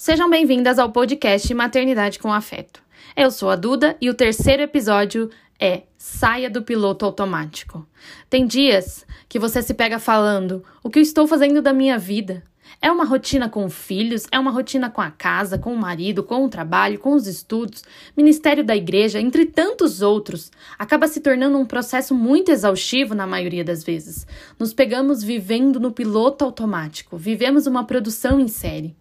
Sejam 0.00 0.30
bem-vindas 0.30 0.78
ao 0.78 0.92
podcast 0.92 1.52
Maternidade 1.52 2.20
com 2.20 2.32
Afeto. 2.32 2.80
Eu 3.16 3.32
sou 3.32 3.50
a 3.50 3.56
Duda 3.56 3.96
e 4.00 4.08
o 4.08 4.14
terceiro 4.14 4.62
episódio 4.62 5.28
é 5.58 5.82
Saia 5.96 6.48
do 6.48 6.62
piloto 6.62 7.04
automático. 7.04 7.84
Tem 8.30 8.46
dias 8.46 9.04
que 9.28 9.40
você 9.40 9.60
se 9.60 9.74
pega 9.74 9.98
falando: 9.98 10.64
o 10.84 10.88
que 10.88 11.00
eu 11.00 11.02
estou 11.02 11.26
fazendo 11.26 11.60
da 11.60 11.72
minha 11.72 11.98
vida? 11.98 12.44
É 12.80 12.92
uma 12.92 13.04
rotina 13.04 13.48
com 13.48 13.68
filhos, 13.68 14.28
é 14.30 14.38
uma 14.38 14.52
rotina 14.52 14.88
com 14.88 15.00
a 15.00 15.10
casa, 15.10 15.58
com 15.58 15.74
o 15.74 15.76
marido, 15.76 16.22
com 16.22 16.44
o 16.44 16.48
trabalho, 16.48 17.00
com 17.00 17.14
os 17.14 17.26
estudos, 17.26 17.82
ministério 18.16 18.62
da 18.62 18.76
igreja, 18.76 19.18
entre 19.18 19.46
tantos 19.46 20.00
outros. 20.00 20.52
Acaba 20.78 21.08
se 21.08 21.18
tornando 21.18 21.58
um 21.58 21.66
processo 21.66 22.14
muito 22.14 22.52
exaustivo 22.52 23.16
na 23.16 23.26
maioria 23.26 23.64
das 23.64 23.82
vezes. 23.82 24.28
Nos 24.60 24.72
pegamos 24.72 25.24
vivendo 25.24 25.80
no 25.80 25.90
piloto 25.90 26.44
automático, 26.44 27.16
vivemos 27.16 27.66
uma 27.66 27.82
produção 27.82 28.38
em 28.38 28.46
série. 28.46 28.96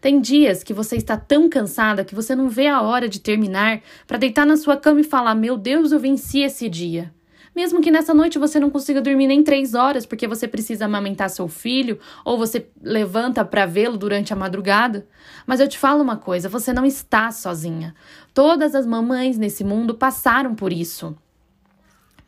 Tem 0.00 0.20
dias 0.20 0.62
que 0.62 0.74
você 0.74 0.96
está 0.96 1.16
tão 1.16 1.48
cansada 1.48 2.04
que 2.04 2.14
você 2.14 2.34
não 2.34 2.48
vê 2.48 2.66
a 2.66 2.82
hora 2.82 3.08
de 3.08 3.20
terminar 3.20 3.80
para 4.06 4.18
deitar 4.18 4.44
na 4.44 4.56
sua 4.56 4.76
cama 4.76 5.00
e 5.00 5.04
falar: 5.04 5.34
Meu 5.34 5.56
Deus, 5.56 5.92
eu 5.92 5.98
venci 5.98 6.40
esse 6.40 6.68
dia. 6.68 7.12
Mesmo 7.54 7.80
que 7.80 7.90
nessa 7.90 8.14
noite 8.14 8.38
você 8.38 8.60
não 8.60 8.70
consiga 8.70 9.02
dormir 9.02 9.26
nem 9.26 9.42
três 9.42 9.74
horas 9.74 10.06
porque 10.06 10.28
você 10.28 10.46
precisa 10.46 10.84
amamentar 10.84 11.28
seu 11.28 11.48
filho 11.48 11.98
ou 12.24 12.38
você 12.38 12.68
levanta 12.80 13.44
para 13.44 13.66
vê-lo 13.66 13.96
durante 13.96 14.32
a 14.32 14.36
madrugada. 14.36 15.06
Mas 15.46 15.58
eu 15.58 15.68
te 15.68 15.78
falo 15.78 16.02
uma 16.02 16.16
coisa: 16.16 16.48
você 16.48 16.72
não 16.72 16.84
está 16.84 17.30
sozinha. 17.30 17.94
Todas 18.32 18.74
as 18.74 18.86
mamães 18.86 19.36
nesse 19.36 19.64
mundo 19.64 19.94
passaram 19.94 20.54
por 20.54 20.72
isso 20.72 21.16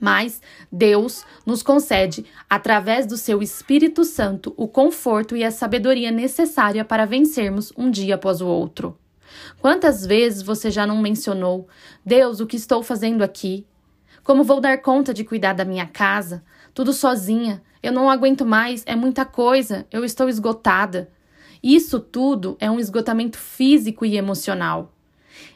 mas 0.03 0.43
Deus 0.71 1.25
nos 1.47 1.63
concede, 1.63 2.27
através 2.51 3.07
do 3.07 3.17
seu 3.17 3.41
Espírito 3.41 4.05
Santo, 4.05 4.53
o 4.57 4.67
conforto 4.67 5.37
e 5.37 5.45
a 5.45 5.51
sabedoria 5.53 6.11
necessária 6.11 6.85
para 6.85 7.07
vencermos 7.07 7.73
um 7.79 7.89
dia 7.89 8.17
após 8.17 8.41
o 8.41 8.49
outro. 8.49 8.99
Quantas 9.61 10.05
vezes 10.05 10.43
você 10.43 10.73
já 10.73 10.85
não 10.85 11.01
mencionou: 11.01 11.69
Deus, 12.05 12.41
o 12.41 12.47
que 12.49 12.57
estou 12.57 12.83
fazendo 12.83 13.23
aqui? 13.23 13.65
Como 14.25 14.43
vou 14.43 14.61
dar 14.61 14.83
conta 14.83 15.15
de 15.15 15.23
cuidar 15.23 15.53
da 15.53 15.65
minha 15.65 15.87
casa? 15.87 16.43
Tudo 16.75 16.93
sozinha. 16.93 17.63
Eu 17.81 17.93
não 17.93 18.11
aguento 18.11 18.45
mais, 18.45 18.83
é 18.87 18.97
muita 18.97 19.25
coisa, 19.25 19.87
eu 19.93 20.05
estou 20.05 20.29
esgotada. 20.29 21.11
Isso 21.63 22.01
tudo 22.01 22.57
é 22.59 22.69
um 22.69 22.81
esgotamento 22.81 23.39
físico 23.39 24.05
e 24.05 24.17
emocional. 24.17 24.93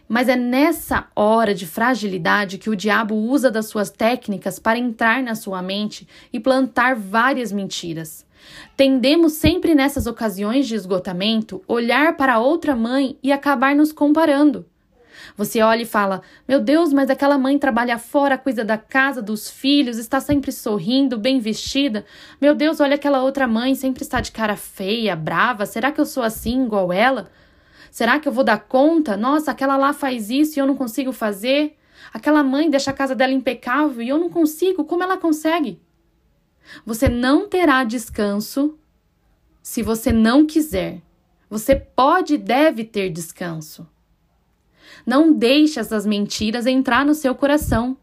Mas 0.08 0.28
é 0.28 0.36
nessa 0.36 1.06
hora 1.14 1.54
de 1.54 1.66
fragilidade 1.66 2.58
que 2.58 2.70
o 2.70 2.76
diabo 2.76 3.14
usa 3.14 3.50
das 3.50 3.66
suas 3.66 3.90
técnicas 3.90 4.58
para 4.58 4.78
entrar 4.78 5.22
na 5.22 5.34
sua 5.34 5.60
mente 5.62 6.06
e 6.32 6.38
plantar 6.38 6.94
várias 6.94 7.50
mentiras. 7.50 8.24
Tendemos 8.76 9.32
sempre 9.32 9.74
nessas 9.74 10.06
ocasiões 10.06 10.68
de 10.68 10.74
esgotamento 10.74 11.62
olhar 11.66 12.16
para 12.16 12.38
outra 12.38 12.76
mãe 12.76 13.18
e 13.22 13.32
acabar 13.32 13.74
nos 13.74 13.92
comparando. 13.92 14.64
Você 15.36 15.60
olha 15.60 15.82
e 15.82 15.86
fala: 15.86 16.22
Meu 16.46 16.60
Deus, 16.60 16.92
mas 16.92 17.10
aquela 17.10 17.38
mãe 17.38 17.58
trabalha 17.58 17.98
fora, 17.98 18.38
cuida 18.38 18.64
da 18.64 18.78
casa, 18.78 19.20
dos 19.20 19.50
filhos, 19.50 19.98
está 19.98 20.20
sempre 20.20 20.52
sorrindo, 20.52 21.18
bem 21.18 21.40
vestida. 21.40 22.04
Meu 22.40 22.54
Deus, 22.54 22.80
olha 22.80 22.94
aquela 22.94 23.22
outra 23.22 23.46
mãe, 23.46 23.74
sempre 23.74 24.02
está 24.02 24.20
de 24.20 24.30
cara 24.30 24.56
feia, 24.56 25.16
brava. 25.16 25.66
Será 25.66 25.90
que 25.90 26.00
eu 26.00 26.06
sou 26.06 26.22
assim, 26.22 26.64
igual 26.64 26.92
ela? 26.92 27.28
Será 27.96 28.20
que 28.20 28.28
eu 28.28 28.32
vou 28.32 28.44
dar 28.44 28.58
conta? 28.58 29.16
Nossa, 29.16 29.50
aquela 29.50 29.74
lá 29.78 29.90
faz 29.90 30.28
isso 30.28 30.58
e 30.58 30.60
eu 30.60 30.66
não 30.66 30.76
consigo 30.76 31.12
fazer. 31.12 31.78
Aquela 32.12 32.42
mãe 32.42 32.68
deixa 32.68 32.90
a 32.90 32.92
casa 32.92 33.14
dela 33.14 33.32
impecável 33.32 34.02
e 34.02 34.08
eu 34.10 34.18
não 34.18 34.28
consigo. 34.28 34.84
Como 34.84 35.02
ela 35.02 35.16
consegue? 35.16 35.80
Você 36.84 37.08
não 37.08 37.48
terá 37.48 37.84
descanso 37.84 38.78
se 39.62 39.82
você 39.82 40.12
não 40.12 40.44
quiser. 40.44 41.00
Você 41.48 41.74
pode 41.74 42.34
e 42.34 42.36
deve 42.36 42.84
ter 42.84 43.08
descanso. 43.08 43.88
Não 45.06 45.32
deixe 45.32 45.80
essas 45.80 46.04
mentiras 46.04 46.66
entrar 46.66 47.02
no 47.02 47.14
seu 47.14 47.34
coração. 47.34 47.96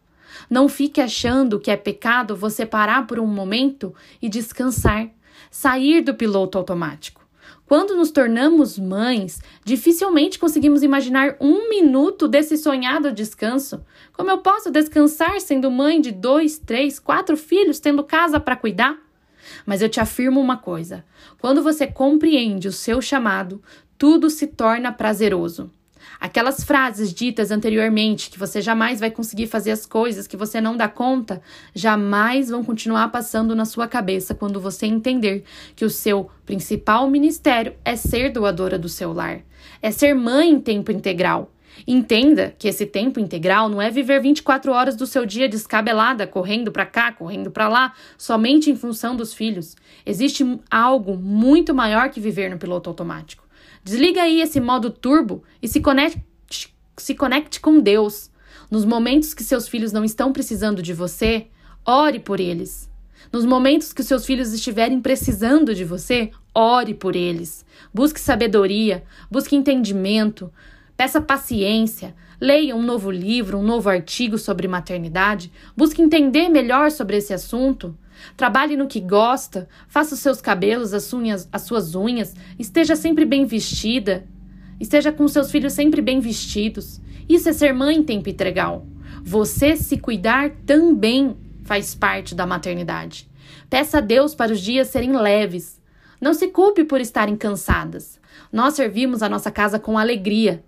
Não 0.49 0.67
fique 0.67 1.01
achando 1.01 1.59
que 1.59 1.69
é 1.69 1.77
pecado 1.77 2.35
você 2.35 2.65
parar 2.65 3.05
por 3.05 3.19
um 3.19 3.27
momento 3.27 3.93
e 4.19 4.27
descansar, 4.27 5.11
sair 5.51 6.01
do 6.01 6.15
piloto 6.15 6.57
automático. 6.57 7.22
Quando 7.65 7.95
nos 7.95 8.11
tornamos 8.11 8.77
mães, 8.77 9.41
dificilmente 9.63 10.37
conseguimos 10.37 10.83
imaginar 10.83 11.35
um 11.39 11.69
minuto 11.69 12.27
desse 12.27 12.57
sonhado 12.57 13.11
descanso. 13.11 13.83
Como 14.11 14.29
eu 14.29 14.39
posso 14.39 14.69
descansar 14.69 15.39
sendo 15.41 15.71
mãe 15.71 15.99
de 15.99 16.11
dois, 16.11 16.57
três, 16.59 16.99
quatro 16.99 17.35
filhos, 17.37 17.79
tendo 17.79 18.03
casa 18.03 18.39
para 18.39 18.55
cuidar? 18.55 18.97
Mas 19.65 19.81
eu 19.81 19.89
te 19.89 19.99
afirmo 19.99 20.39
uma 20.39 20.57
coisa: 20.57 21.03
quando 21.39 21.63
você 21.63 21.87
compreende 21.87 22.67
o 22.67 22.71
seu 22.71 23.01
chamado, 23.01 23.61
tudo 23.97 24.29
se 24.29 24.47
torna 24.47 24.91
prazeroso. 24.91 25.71
Aquelas 26.19 26.63
frases 26.63 27.13
ditas 27.13 27.51
anteriormente 27.51 28.29
que 28.29 28.39
você 28.39 28.61
jamais 28.61 28.99
vai 28.99 29.11
conseguir 29.11 29.47
fazer 29.47 29.71
as 29.71 29.85
coisas 29.85 30.27
que 30.27 30.37
você 30.37 30.61
não 30.61 30.77
dá 30.77 30.87
conta, 30.87 31.41
jamais 31.73 32.49
vão 32.49 32.63
continuar 32.63 33.09
passando 33.09 33.55
na 33.55 33.65
sua 33.65 33.87
cabeça 33.87 34.33
quando 34.33 34.59
você 34.59 34.85
entender 34.85 35.43
que 35.75 35.85
o 35.85 35.89
seu 35.89 36.29
principal 36.45 37.09
ministério 37.09 37.73
é 37.83 37.95
ser 37.95 38.31
doadora 38.31 38.77
do 38.77 38.89
seu 38.89 39.13
lar, 39.13 39.41
é 39.81 39.91
ser 39.91 40.13
mãe 40.13 40.49
em 40.49 40.59
tempo 40.59 40.91
integral. 40.91 41.49
Entenda 41.87 42.53
que 42.57 42.67
esse 42.67 42.85
tempo 42.85 43.19
integral 43.19 43.67
não 43.67 43.81
é 43.81 43.89
viver 43.89 44.21
24 44.21 44.71
horas 44.71 44.95
do 44.95 45.07
seu 45.07 45.25
dia 45.25 45.49
descabelada, 45.49 46.27
correndo 46.27 46.71
para 46.71 46.85
cá, 46.85 47.11
correndo 47.11 47.49
para 47.49 47.67
lá, 47.67 47.93
somente 48.17 48.69
em 48.69 48.75
função 48.75 49.15
dos 49.15 49.33
filhos. 49.33 49.75
Existe 50.05 50.59
algo 50.69 51.17
muito 51.17 51.73
maior 51.73 52.09
que 52.09 52.19
viver 52.19 52.49
no 52.49 52.59
piloto 52.59 52.89
automático. 52.89 53.42
Desliga 53.83 54.21
aí 54.21 54.41
esse 54.41 54.59
modo 54.61 54.89
turbo 54.89 55.43
e 55.61 55.67
se 55.67 55.81
conecte, 55.81 56.73
se 56.97 57.15
conecte 57.15 57.59
com 57.59 57.79
Deus. 57.79 58.31
Nos 58.71 58.85
momentos 58.85 59.33
que 59.33 59.43
seus 59.43 59.67
filhos 59.67 59.91
não 59.91 60.05
estão 60.05 60.31
precisando 60.31 60.81
de 60.81 60.93
você, 60.93 61.47
ore 61.85 62.19
por 62.19 62.39
eles. 62.39 62.89
Nos 63.31 63.45
momentos 63.45 63.91
que 63.91 64.03
seus 64.03 64.25
filhos 64.25 64.53
estiverem 64.53 65.01
precisando 65.01 65.75
de 65.75 65.83
você, 65.83 66.31
ore 66.53 66.93
por 66.93 67.15
eles. 67.15 67.65
Busque 67.93 68.19
sabedoria, 68.19 69.03
busque 69.29 69.55
entendimento, 69.55 70.51
peça 70.95 71.19
paciência, 71.19 72.15
leia 72.39 72.75
um 72.75 72.81
novo 72.81 73.11
livro, 73.11 73.57
um 73.57 73.63
novo 73.63 73.89
artigo 73.89 74.37
sobre 74.37 74.67
maternidade, 74.67 75.51
busque 75.75 76.01
entender 76.01 76.47
melhor 76.47 76.91
sobre 76.91 77.17
esse 77.17 77.33
assunto. 77.33 77.97
Trabalhe 78.35 78.75
no 78.75 78.87
que 78.87 78.99
gosta, 78.99 79.67
faça 79.87 80.15
os 80.15 80.19
seus 80.19 80.41
cabelos, 80.41 80.93
as, 80.93 81.11
unhas, 81.13 81.47
as 81.51 81.63
suas 81.63 81.95
unhas, 81.95 82.35
esteja 82.57 82.95
sempre 82.95 83.25
bem 83.25 83.45
vestida, 83.45 84.25
esteja 84.79 85.11
com 85.11 85.27
seus 85.27 85.51
filhos 85.51 85.73
sempre 85.73 86.01
bem 86.01 86.19
vestidos. 86.19 87.01
Isso 87.27 87.49
é 87.49 87.53
ser 87.53 87.73
mãe 87.73 87.97
em 87.97 88.03
tempo 88.03 88.29
integral. 88.29 88.85
Você 89.23 89.75
se 89.75 89.97
cuidar 89.97 90.51
também 90.65 91.37
faz 91.63 91.95
parte 91.95 92.35
da 92.35 92.45
maternidade. 92.45 93.29
Peça 93.69 93.99
a 93.99 94.01
Deus 94.01 94.35
para 94.35 94.51
os 94.51 94.59
dias 94.59 94.89
serem 94.89 95.15
leves. 95.15 95.81
Não 96.19 96.33
se 96.33 96.47
culpe 96.47 96.83
por 96.83 97.01
estarem 97.01 97.35
cansadas. 97.35 98.19
Nós 98.51 98.75
servimos 98.75 99.21
a 99.21 99.29
nossa 99.29 99.51
casa 99.51 99.79
com 99.79 99.97
alegria. 99.97 100.63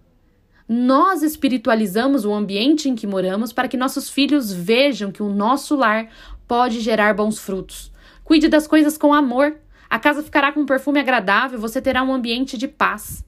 Nós 0.68 1.22
espiritualizamos 1.22 2.26
o 2.26 2.34
ambiente 2.34 2.90
em 2.90 2.96
que 2.96 3.06
moramos 3.06 3.54
para 3.54 3.68
que 3.68 3.78
nossos 3.78 4.10
filhos 4.10 4.52
vejam 4.52 5.12
que 5.12 5.22
o 5.22 5.30
nosso 5.30 5.76
lar 5.76 6.10
pode 6.48 6.80
gerar 6.80 7.14
bons 7.14 7.40
frutos. 7.40 7.92
Cuide 8.24 8.48
das 8.48 8.68
coisas 8.68 8.98
com 8.98 9.14
amor. 9.14 9.56
A 9.90 10.00
casa 10.00 10.24
ficará 10.24 10.52
com 10.52 10.62
um 10.62 10.66
perfume 10.66 11.00
agradável, 11.00 11.60
você 11.60 11.82
terá 11.82 12.02
um 12.04 12.14
ambiente 12.14 12.58
de 12.58 12.68
paz. 12.68 13.24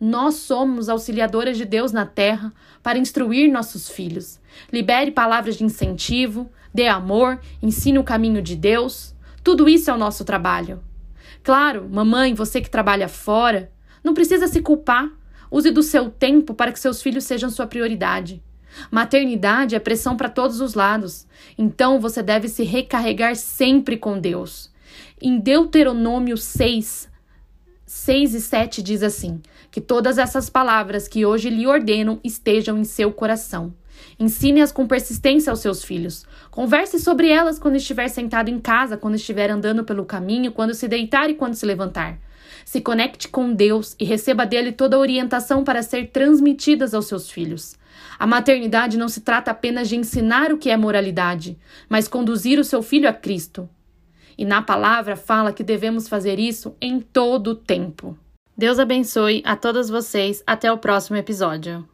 Nós 0.00 0.34
somos 0.34 0.88
auxiliadoras 0.88 1.56
de 1.56 1.64
Deus 1.64 1.92
na 1.92 2.04
terra 2.04 2.52
para 2.82 2.98
instruir 2.98 3.50
nossos 3.50 3.88
filhos. 3.88 4.40
Libere 4.72 5.12
palavras 5.12 5.56
de 5.56 5.64
incentivo, 5.64 6.50
dê 6.74 6.88
amor, 6.88 7.40
ensine 7.62 8.00
o 8.00 8.04
caminho 8.04 8.42
de 8.42 8.56
Deus. 8.56 9.14
Tudo 9.44 9.68
isso 9.68 9.90
é 9.90 9.94
o 9.94 9.98
nosso 9.98 10.24
trabalho. 10.24 10.82
Claro, 11.44 11.88
mamãe, 11.88 12.34
você 12.34 12.60
que 12.60 12.68
trabalha 12.68 13.08
fora, 13.08 13.70
não 14.02 14.12
precisa 14.12 14.48
se 14.48 14.60
culpar. 14.60 15.08
Use 15.50 15.70
do 15.70 15.82
seu 15.82 16.10
tempo 16.10 16.52
para 16.52 16.72
que 16.72 16.80
seus 16.80 17.00
filhos 17.00 17.24
sejam 17.24 17.48
sua 17.48 17.66
prioridade. 17.66 18.42
Maternidade 18.90 19.74
é 19.74 19.78
pressão 19.78 20.16
para 20.16 20.28
todos 20.28 20.60
os 20.60 20.74
lados, 20.74 21.26
então 21.56 22.00
você 22.00 22.22
deve 22.22 22.48
se 22.48 22.64
recarregar 22.64 23.36
sempre 23.36 23.96
com 23.96 24.18
Deus. 24.18 24.70
Em 25.20 25.38
Deuteronômio 25.38 26.36
6, 26.36 27.08
6 27.86 28.34
e 28.34 28.40
7 28.40 28.82
diz 28.82 29.02
assim: 29.02 29.40
Que 29.70 29.80
todas 29.80 30.18
essas 30.18 30.48
palavras 30.48 31.06
que 31.06 31.24
hoje 31.24 31.50
lhe 31.50 31.66
ordeno 31.66 32.20
estejam 32.24 32.78
em 32.78 32.84
seu 32.84 33.12
coração. 33.12 33.74
Ensine-as 34.18 34.72
com 34.72 34.86
persistência 34.86 35.50
aos 35.50 35.60
seus 35.60 35.84
filhos. 35.84 36.26
Converse 36.50 36.98
sobre 36.98 37.28
elas 37.28 37.58
quando 37.58 37.76
estiver 37.76 38.08
sentado 38.08 38.48
em 38.48 38.58
casa, 38.58 38.96
quando 38.96 39.14
estiver 39.14 39.50
andando 39.50 39.84
pelo 39.84 40.04
caminho, 40.04 40.52
quando 40.52 40.74
se 40.74 40.88
deitar 40.88 41.30
e 41.30 41.34
quando 41.34 41.54
se 41.54 41.66
levantar. 41.66 42.18
Se 42.64 42.80
conecte 42.80 43.28
com 43.28 43.52
Deus 43.52 43.94
e 43.98 44.04
receba 44.04 44.46
dele 44.46 44.72
toda 44.72 44.96
a 44.96 45.00
orientação 45.00 45.64
para 45.64 45.82
ser 45.82 46.10
transmitidas 46.10 46.94
aos 46.94 47.06
seus 47.06 47.30
filhos. 47.30 47.76
A 48.18 48.26
maternidade 48.26 48.96
não 48.96 49.08
se 49.08 49.20
trata 49.20 49.50
apenas 49.50 49.88
de 49.88 49.96
ensinar 49.96 50.52
o 50.52 50.58
que 50.58 50.70
é 50.70 50.76
moralidade, 50.76 51.58
mas 51.88 52.08
conduzir 52.08 52.58
o 52.58 52.64
seu 52.64 52.82
filho 52.82 53.08
a 53.08 53.12
Cristo. 53.12 53.68
E 54.36 54.44
na 54.44 54.62
palavra 54.62 55.16
fala 55.16 55.52
que 55.52 55.62
devemos 55.62 56.08
fazer 56.08 56.38
isso 56.38 56.74
em 56.80 57.00
todo 57.00 57.48
o 57.48 57.54
tempo. 57.54 58.16
Deus 58.56 58.78
abençoe 58.78 59.42
a 59.44 59.56
todas 59.56 59.88
vocês. 59.88 60.42
Até 60.46 60.70
o 60.70 60.78
próximo 60.78 61.16
episódio. 61.16 61.91